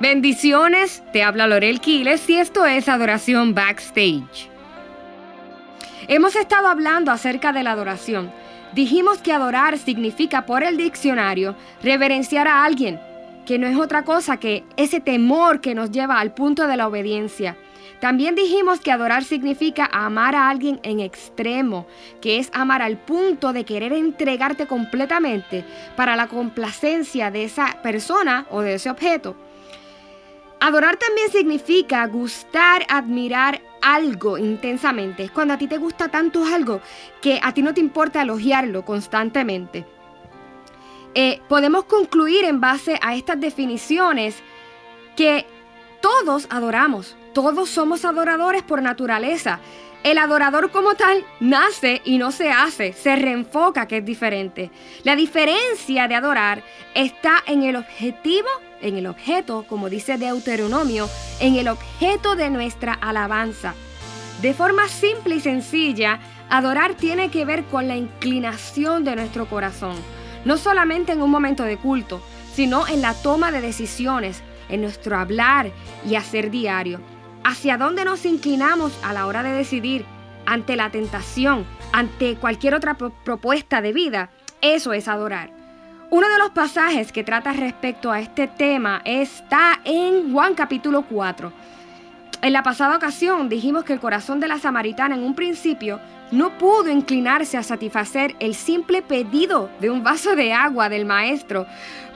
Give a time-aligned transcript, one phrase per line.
[0.00, 4.48] Bendiciones, te habla Lorel Quiles y esto es Adoración Backstage.
[6.08, 8.32] Hemos estado hablando acerca de la adoración.
[8.72, 12.98] Dijimos que adorar significa por el diccionario reverenciar a alguien,
[13.44, 16.88] que no es otra cosa que ese temor que nos lleva al punto de la
[16.88, 17.58] obediencia.
[18.00, 21.86] También dijimos que adorar significa amar a alguien en extremo,
[22.22, 25.62] que es amar al punto de querer entregarte completamente
[25.94, 29.36] para la complacencia de esa persona o de ese objeto.
[30.60, 35.24] Adorar también significa gustar, admirar algo intensamente.
[35.24, 36.80] Es cuando a ti te gusta tanto algo
[37.22, 39.86] que a ti no te importa elogiarlo constantemente.
[41.14, 44.42] Eh, podemos concluir en base a estas definiciones
[45.16, 45.46] que
[46.00, 49.60] todos adoramos, todos somos adoradores por naturaleza.
[50.02, 54.70] El adorador como tal nace y no se hace, se reenfoca, que es diferente.
[55.04, 56.62] La diferencia de adorar
[56.94, 58.48] está en el objetivo,
[58.80, 61.08] en el objeto, como dice Deuteronomio,
[61.40, 63.74] en el objeto de nuestra alabanza.
[64.42, 69.96] De forma simple y sencilla, adorar tiene que ver con la inclinación de nuestro corazón,
[70.44, 72.22] no solamente en un momento de culto,
[72.54, 75.70] sino en la toma de decisiones, en nuestro hablar
[76.08, 77.00] y hacer diario
[77.44, 80.04] hacia dónde nos inclinamos a la hora de decidir
[80.46, 85.59] ante la tentación, ante cualquier otra propuesta de vida, eso es adorar.
[86.12, 91.52] Uno de los pasajes que trata respecto a este tema está en Juan capítulo 4.
[92.42, 96.00] En la pasada ocasión dijimos que el corazón de la samaritana en un principio
[96.32, 101.66] no pudo inclinarse a satisfacer el simple pedido de un vaso de agua del maestro,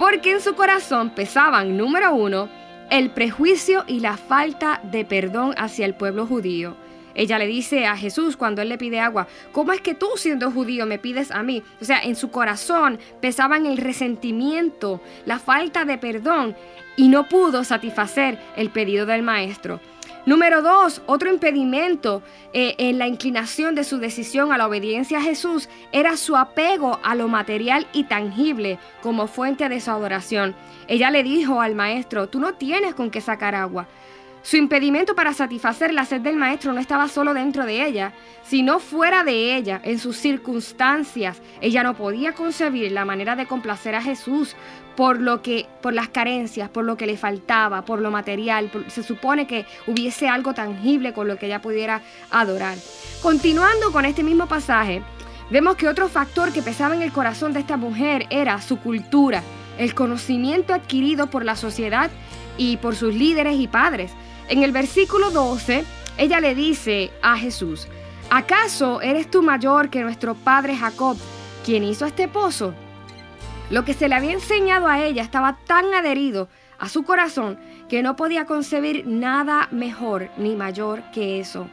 [0.00, 2.48] porque en su corazón pesaban, número uno,
[2.90, 6.76] el prejuicio y la falta de perdón hacia el pueblo judío.
[7.16, 10.52] Ella le dice a Jesús cuando él le pide agua, ¿cómo es que tú siendo
[10.52, 11.62] judío me pides a mí?
[11.80, 16.54] O sea, en su corazón pesaban el resentimiento, la falta de perdón
[16.96, 19.80] y no pudo satisfacer el pedido del maestro.
[20.26, 22.20] Número dos, otro impedimento
[22.52, 26.98] eh, en la inclinación de su decisión a la obediencia a Jesús era su apego
[27.04, 30.56] a lo material y tangible como fuente de su adoración.
[30.88, 33.86] Ella le dijo al maestro, tú no tienes con qué sacar agua.
[34.46, 38.12] Su impedimento para satisfacer la sed del maestro no estaba solo dentro de ella,
[38.44, 41.42] sino fuera de ella, en sus circunstancias.
[41.60, 44.54] Ella no podía concebir la manera de complacer a Jesús
[44.94, 48.70] por lo que por las carencias, por lo que le faltaba, por lo material.
[48.86, 52.78] se supone que hubiese algo tangible con lo que ella pudiera adorar.
[53.22, 55.02] Continuando con este mismo pasaje,
[55.50, 59.42] vemos que otro factor que pesaba en el corazón de esta mujer era su cultura,
[59.76, 62.12] el conocimiento adquirido por la sociedad
[62.58, 64.12] y por sus líderes y padres.
[64.48, 65.84] En el versículo 12,
[66.18, 67.88] ella le dice a Jesús,
[68.30, 71.16] ¿acaso eres tú mayor que nuestro padre Jacob,
[71.64, 72.72] quien hizo este pozo?
[73.70, 76.48] Lo que se le había enseñado a ella estaba tan adherido
[76.78, 77.58] a su corazón
[77.88, 81.68] que no podía concebir nada mejor ni mayor que eso.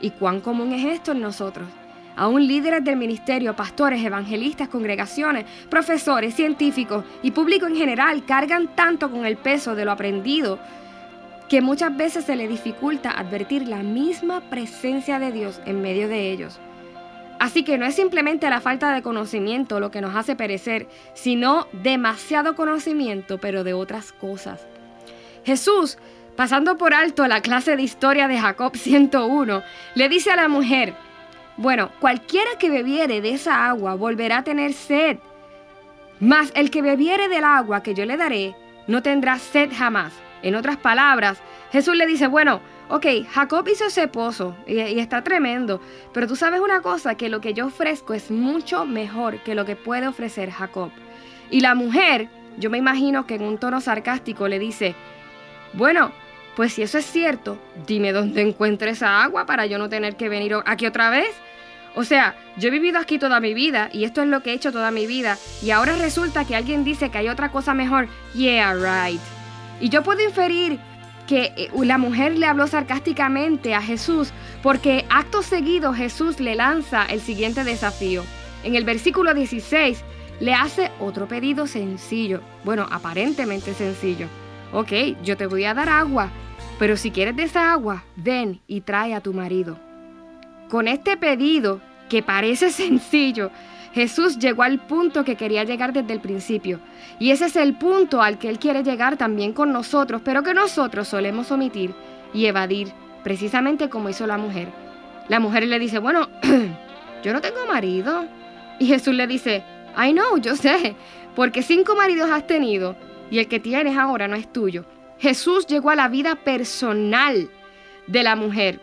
[0.00, 1.68] ¿Y cuán común es esto en nosotros?
[2.16, 9.12] Aún líderes del ministerio, pastores, evangelistas, congregaciones, profesores, científicos y público en general cargan tanto
[9.12, 10.58] con el peso de lo aprendido
[11.48, 16.32] que muchas veces se le dificulta advertir la misma presencia de Dios en medio de
[16.32, 16.58] ellos.
[17.38, 21.66] Así que no es simplemente la falta de conocimiento lo que nos hace perecer, sino
[21.72, 24.66] demasiado conocimiento, pero de otras cosas.
[25.44, 25.98] Jesús,
[26.34, 29.62] pasando por alto la clase de historia de Jacob 101,
[29.94, 30.94] le dice a la mujer,
[31.58, 35.18] bueno, cualquiera que bebiere de esa agua volverá a tener sed,
[36.20, 38.54] mas el que bebiere del agua que yo le daré
[38.86, 40.12] no tendrá sed jamás.
[40.46, 41.38] En otras palabras,
[41.72, 45.80] Jesús le dice, bueno, ok, Jacob hizo ese pozo y, está tremendo,
[46.12, 49.64] pero tú sabes una cosa, que lo que yo ofrezco es mucho mejor que lo
[49.64, 50.92] que puede ofrecer Jacob.
[51.50, 54.94] Y la mujer, yo me imagino que en un tono sarcástico le dice,
[55.72, 56.12] bueno,
[56.54, 60.28] pues si eso es cierto, dime dónde encuentro esa agua para yo no tener que
[60.28, 61.34] venir aquí otra vez.
[61.96, 64.54] O sea, yo he vivido aquí toda mi vida y esto es lo que he
[64.54, 68.06] hecho toda mi vida y ahora resulta que alguien dice que hay otra cosa mejor.
[68.32, 69.20] Yeah, right.
[69.80, 70.78] Y yo puedo inferir
[71.26, 74.32] que eh, la mujer le habló sarcásticamente a Jesús
[74.62, 78.24] porque acto seguido Jesús le lanza el siguiente desafío.
[78.64, 80.02] En el versículo 16
[80.40, 84.28] le hace otro pedido sencillo, bueno, aparentemente sencillo.
[84.72, 84.92] Ok,
[85.22, 86.30] yo te voy a dar agua,
[86.78, 89.78] pero si quieres de esa agua, ven y trae a tu marido.
[90.68, 93.50] Con este pedido, que parece sencillo,
[93.92, 96.80] Jesús llegó al punto que quería llegar desde el principio.
[97.18, 100.52] Y ese es el punto al que Él quiere llegar también con nosotros, pero que
[100.52, 101.94] nosotros solemos omitir
[102.34, 102.92] y evadir,
[103.24, 104.68] precisamente como hizo la mujer.
[105.28, 106.28] La mujer le dice, bueno,
[107.24, 108.26] yo no tengo marido.
[108.78, 109.64] Y Jesús le dice,
[109.96, 110.94] I know, yo sé,
[111.34, 112.96] porque cinco maridos has tenido
[113.30, 114.84] y el que tienes ahora no es tuyo.
[115.18, 117.50] Jesús llegó a la vida personal
[118.06, 118.80] de la mujer.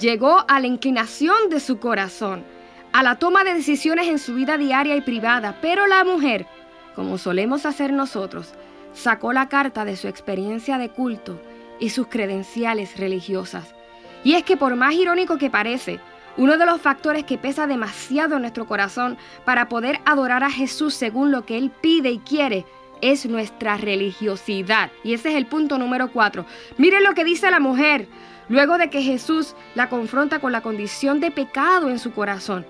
[0.00, 2.44] Llegó a la inclinación de su corazón,
[2.92, 5.58] a la toma de decisiones en su vida diaria y privada.
[5.62, 6.46] Pero la mujer,
[6.94, 8.52] como solemos hacer nosotros,
[8.92, 11.40] sacó la carta de su experiencia de culto
[11.78, 13.74] y sus credenciales religiosas.
[14.24, 16.00] Y es que por más irónico que parece,
[16.36, 20.94] uno de los factores que pesa demasiado en nuestro corazón para poder adorar a Jesús
[20.94, 22.66] según lo que Él pide y quiere
[23.00, 24.90] es nuestra religiosidad.
[25.04, 26.44] Y ese es el punto número cuatro.
[26.76, 28.08] Miren lo que dice la mujer
[28.48, 32.66] luego de que Jesús la confronta con la condición de pecado en su corazón.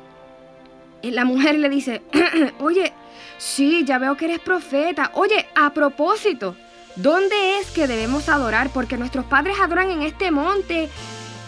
[1.03, 2.03] La mujer le dice,
[2.59, 2.93] oye,
[3.39, 5.11] sí, ya veo que eres profeta.
[5.15, 6.57] Oye, a propósito,
[6.97, 8.71] ¿dónde es que debemos adorar?
[8.71, 10.89] Porque nuestros padres adoran en este monte,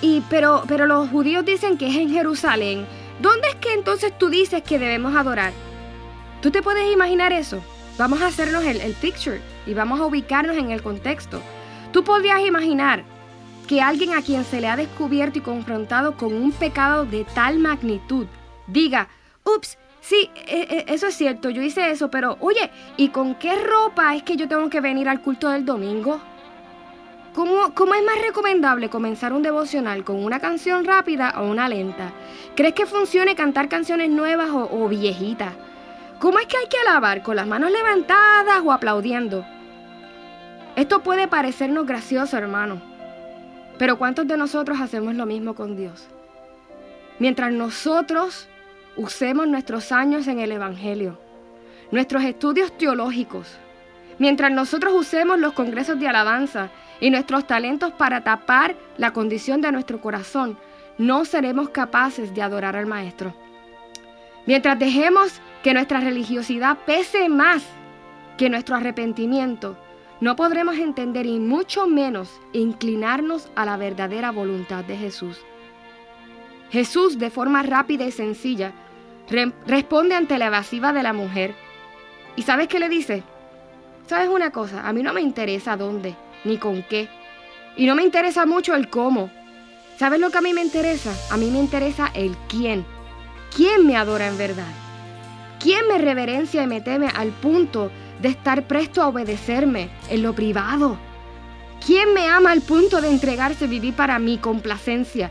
[0.00, 2.86] y, pero, pero los judíos dicen que es en Jerusalén.
[3.20, 5.52] ¿Dónde es que entonces tú dices que debemos adorar?
[6.40, 7.60] ¿Tú te puedes imaginar eso?
[7.96, 11.40] Vamos a hacernos el, el picture y vamos a ubicarnos en el contexto.
[11.90, 13.02] Tú podrías imaginar
[13.68, 17.58] que alguien a quien se le ha descubierto y confrontado con un pecado de tal
[17.58, 18.26] magnitud
[18.66, 19.08] diga,
[19.44, 23.54] ups, sí, e, e, eso es cierto, yo hice eso, pero oye, ¿y con qué
[23.56, 26.18] ropa es que yo tengo que venir al culto del domingo?
[27.34, 32.12] ¿Cómo, ¿Cómo, es más recomendable comenzar un devocional con una canción rápida o una lenta?
[32.56, 35.52] ¿Crees que funcione cantar canciones nuevas o, o viejitas?
[36.18, 37.22] ¿Cómo es que hay que alabar?
[37.22, 39.44] ¿Con las manos levantadas o aplaudiendo?
[40.74, 42.80] Esto puede parecernos gracioso, hermano,
[43.78, 46.08] pero ¿cuántos de nosotros hacemos lo mismo con Dios?
[47.18, 48.48] Mientras nosotros
[48.96, 51.18] usemos nuestros años en el Evangelio,
[51.90, 53.56] nuestros estudios teológicos,
[54.18, 56.70] mientras nosotros usemos los congresos de alabanza
[57.00, 60.58] y nuestros talentos para tapar la condición de nuestro corazón,
[60.98, 63.32] no seremos capaces de adorar al Maestro.
[64.46, 67.62] Mientras dejemos que nuestra religiosidad pese más
[68.36, 69.76] que nuestro arrepentimiento,
[70.20, 75.38] no podremos entender y mucho menos inclinarnos a la verdadera voluntad de Jesús.
[76.70, 78.72] Jesús, de forma rápida y sencilla,
[79.66, 81.54] responde ante la evasiva de la mujer.
[82.34, 83.22] ¿Y sabes qué le dice?
[84.06, 84.88] ¿Sabes una cosa?
[84.88, 87.08] A mí no me interesa dónde, ni con qué.
[87.76, 89.30] Y no me interesa mucho el cómo.
[89.98, 91.12] ¿Sabes lo que a mí me interesa?
[91.30, 92.84] A mí me interesa el quién.
[93.54, 94.72] ¿Quién me adora en verdad?
[95.60, 100.34] ¿Quién me reverencia y me teme al punto de estar presto a obedecerme en lo
[100.34, 100.98] privado?
[101.84, 105.30] ¿Quién me ama al punto de entregarse vivir para mi complacencia?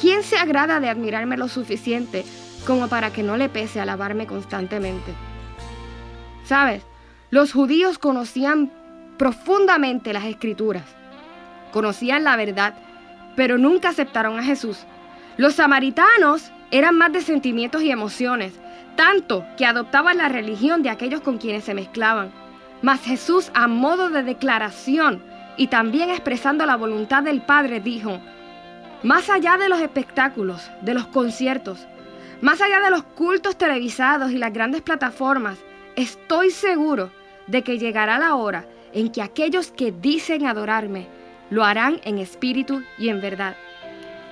[0.00, 2.24] ¿Quién se agrada de admirarme lo suficiente
[2.66, 5.12] como para que no le pese alabarme constantemente?
[6.44, 6.82] ¿Sabes?
[7.30, 8.70] Los judíos conocían
[9.18, 10.84] profundamente las escrituras,
[11.72, 12.74] conocían la verdad,
[13.36, 14.78] pero nunca aceptaron a Jesús.
[15.36, 18.52] Los samaritanos eran más de sentimientos y emociones,
[18.98, 22.32] tanto que adoptaban la religión de aquellos con quienes se mezclaban.
[22.82, 25.22] Mas Jesús, a modo de declaración
[25.56, 28.20] y también expresando la voluntad del Padre, dijo,
[29.04, 31.86] más allá de los espectáculos, de los conciertos,
[32.40, 35.58] más allá de los cultos televisados y las grandes plataformas,
[35.94, 37.12] estoy seguro
[37.46, 41.06] de que llegará la hora en que aquellos que dicen adorarme
[41.50, 43.54] lo harán en espíritu y en verdad.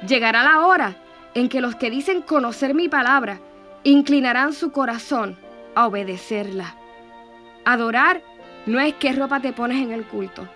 [0.09, 0.97] Llegará la hora
[1.35, 3.39] en que los que dicen conocer mi palabra
[3.87, 5.39] inclinarán su corazón
[5.77, 6.75] a obedecerla.
[7.65, 8.21] Adorar
[8.67, 10.49] no es qué ropa te pones en el culto.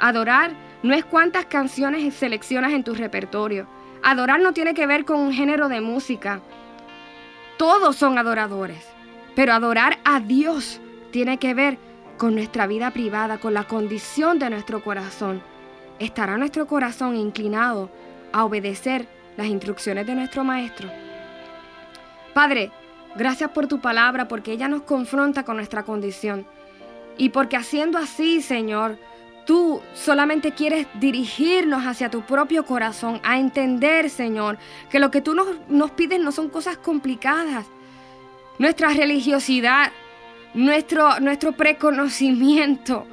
[0.00, 3.66] Adorar no es cuántas canciones seleccionas en tu repertorio.
[4.02, 6.40] Adorar no tiene que ver con un género de música.
[7.58, 8.88] Todos son adoradores.
[9.36, 10.80] Pero adorar a Dios
[11.10, 11.76] tiene que ver
[12.16, 15.42] con nuestra vida privada, con la condición de nuestro corazón.
[15.98, 17.90] ¿Estará nuestro corazón inclinado
[18.32, 21.11] a obedecer las instrucciones de nuestro Maestro?
[22.34, 22.70] Padre,
[23.16, 26.46] gracias por tu palabra, porque ella nos confronta con nuestra condición.
[27.18, 28.98] Y porque haciendo así, Señor,
[29.44, 34.58] tú solamente quieres dirigirnos hacia tu propio corazón, a entender, Señor,
[34.90, 37.66] que lo que tú nos, nos pides no son cosas complicadas.
[38.58, 39.92] Nuestra religiosidad,
[40.54, 43.06] nuestro, nuestro preconocimiento,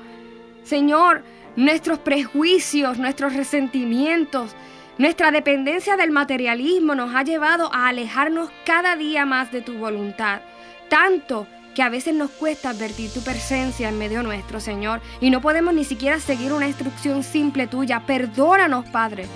[0.64, 1.24] Señor,
[1.56, 4.56] nuestros prejuicios, nuestros resentimientos,
[5.00, 10.42] nuestra dependencia del materialismo nos ha llevado a alejarnos cada día más de tu voluntad,
[10.90, 15.40] tanto que a veces nos cuesta advertir tu presencia en medio nuestro, Señor, y no
[15.40, 18.02] podemos ni siquiera seguir una instrucción simple tuya.
[18.06, 19.28] Perdónanos, Padre.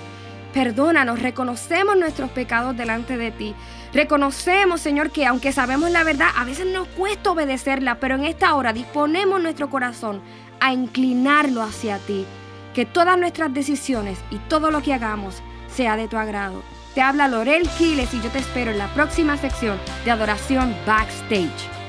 [0.52, 3.54] Perdónanos, reconocemos nuestros pecados delante de ti.
[3.94, 8.54] Reconocemos, Señor, que aunque sabemos la verdad, a veces nos cuesta obedecerla, pero en esta
[8.54, 10.20] hora disponemos nuestro corazón
[10.60, 12.26] a inclinarlo hacia ti.
[12.74, 15.42] Que todas nuestras decisiones y todo lo que hagamos
[15.74, 16.62] sea de tu agrado.
[16.94, 21.83] Te habla Lorel Quiles y yo te espero en la próxima sección de Adoración Backstage.